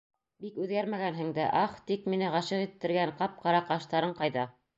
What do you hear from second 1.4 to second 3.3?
ах, тик мине ғашиҡ иттергән